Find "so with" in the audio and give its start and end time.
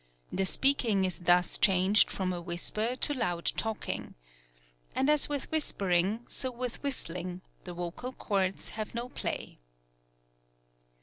6.25-6.81